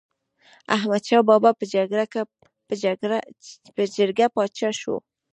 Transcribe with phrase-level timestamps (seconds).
[0.75, 1.51] احمد شاه بابا
[3.77, 4.95] په جرګه پاچا شو.